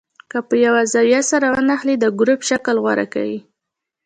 [0.31, 3.39] که په یوه زاویه سره ونښلي د ګروپ شکل غوره کوي.